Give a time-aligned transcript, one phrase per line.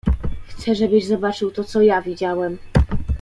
[0.47, 2.57] "Chcę, żebyś zobaczył to co ja widziałem."